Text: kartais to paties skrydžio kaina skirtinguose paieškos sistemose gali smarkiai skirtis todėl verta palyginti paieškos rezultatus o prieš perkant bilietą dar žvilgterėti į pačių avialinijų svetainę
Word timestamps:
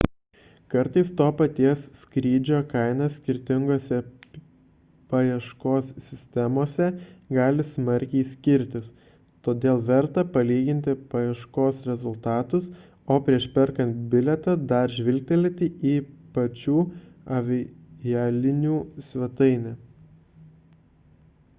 kartais 0.73 1.09
to 1.17 1.25
paties 1.39 1.81
skrydžio 1.97 2.61
kaina 2.69 3.09
skirtinguose 3.15 3.99
paieškos 5.11 5.91
sistemose 6.05 6.87
gali 7.39 7.65
smarkiai 7.73 8.27
skirtis 8.31 8.89
todėl 9.49 9.83
verta 9.91 10.25
palyginti 10.39 10.97
paieškos 11.13 11.83
rezultatus 11.91 12.71
o 13.17 13.21
prieš 13.29 13.47
perkant 13.61 14.01
bilietą 14.17 14.57
dar 14.75 14.97
žvilgterėti 14.99 15.71
į 15.93 15.95
pačių 16.41 16.79
avialinijų 17.41 18.83
svetainę 19.13 19.77